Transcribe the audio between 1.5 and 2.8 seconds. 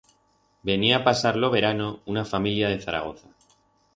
verano una familia de